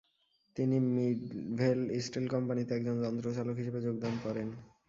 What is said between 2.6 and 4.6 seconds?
একজন যন্ত্র চালক হিসেবে যোগদান করেন।